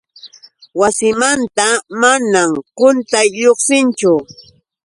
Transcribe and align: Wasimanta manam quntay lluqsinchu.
Wasimanta 0.79 1.67
manam 2.01 2.51
quntay 2.77 3.27
lluqsinchu. 3.39 4.13